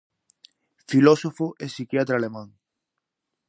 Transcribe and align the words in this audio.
Filósofo 0.89 1.47
e 1.63 1.65
psiquiatra 1.73 2.15
alemán. 2.17 2.47